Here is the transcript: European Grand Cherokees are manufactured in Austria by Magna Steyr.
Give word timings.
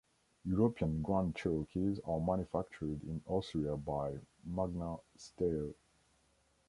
European 0.45 1.03
Grand 1.03 1.35
Cherokees 1.35 1.99
are 2.05 2.19
manufactured 2.19 3.03
in 3.03 3.21
Austria 3.27 3.77
by 3.77 4.17
Magna 4.43 4.95
Steyr. 5.15 5.75